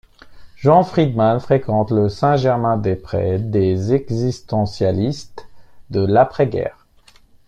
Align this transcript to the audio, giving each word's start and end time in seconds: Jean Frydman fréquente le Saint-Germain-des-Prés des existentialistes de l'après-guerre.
Jean 0.55 0.81
Frydman 0.81 1.39
fréquente 1.39 1.91
le 1.91 2.09
Saint-Germain-des-Prés 2.09 3.37
des 3.37 3.93
existentialistes 3.93 5.47
de 5.91 6.03
l'après-guerre. 6.03 6.87